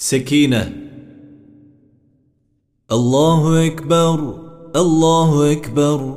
[0.00, 0.72] سكينة.
[2.92, 4.34] الله أكبر
[4.76, 6.16] الله أكبر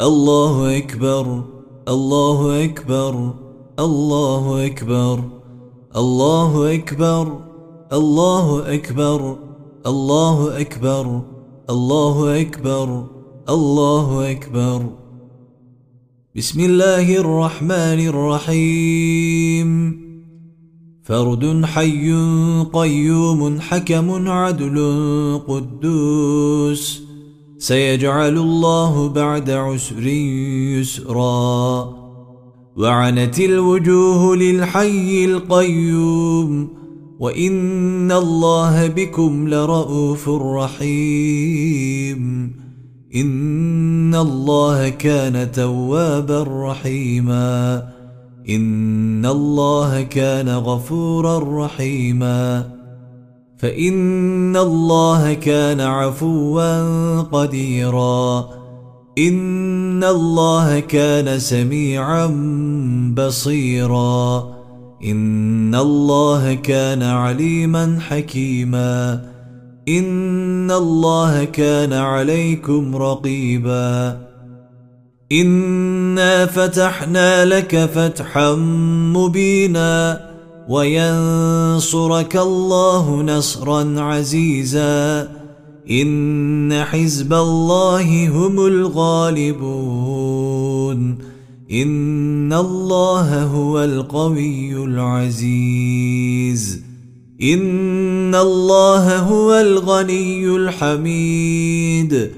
[0.00, 1.44] الله أكبر
[1.88, 3.34] الله أكبر
[3.78, 5.24] الله أكبر
[5.96, 7.40] الله أكبر
[7.92, 9.36] الله أكبر
[9.86, 11.22] الله أكبر
[11.70, 13.06] الله أكبر
[13.48, 14.86] الله أكبر.
[16.36, 20.03] بسم الله الرحمن الرحيم.
[21.04, 22.12] فرد حي
[22.72, 24.78] قيوم حكم عدل
[25.48, 27.02] قدوس
[27.58, 30.06] سيجعل الله بعد عسر
[30.78, 31.94] يسرا
[32.76, 36.68] وعنت الوجوه للحي القيوم
[37.18, 42.22] وإن الله بكم لرؤوف رحيم
[43.14, 48.03] إن الله كان توابا رحيماً
[48.50, 52.64] إن الله كان غفورا رحيما
[53.58, 58.48] فإن الله كان عفوا قديرا
[59.18, 62.26] إن الله كان سميعا
[63.16, 64.48] بصيرا
[65.04, 69.24] إن الله كان عليما حكيما
[69.88, 74.33] إن الله كان عليكم رقيباً
[75.40, 78.54] إنا فتحنا لك فتحا
[79.14, 80.20] مبينا
[80.68, 85.28] وينصرك الله نصرا عزيزا
[85.90, 90.14] إن حزب الله هم الغالبون
[91.72, 96.80] إن الله هو القوي العزيز
[97.42, 102.30] إن الله هو الغني الحميد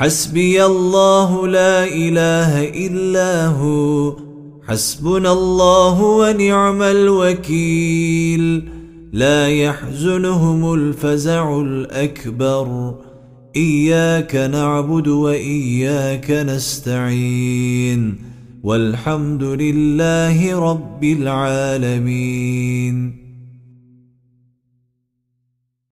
[0.00, 4.16] حسبي الله لا إله إلا هو.
[4.68, 8.68] حسبنا الله ونعم الوكيل.
[9.12, 12.94] لا يحزنهم الفزع الأكبر.
[13.56, 18.18] إياك نعبد وإياك نستعين.
[18.62, 23.19] والحمد لله رب العالمين.